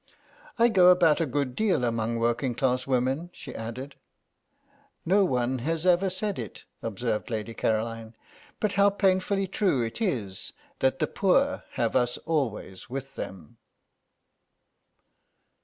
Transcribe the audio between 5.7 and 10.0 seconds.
ever said it," observed Lady Caroline, "but how painfully true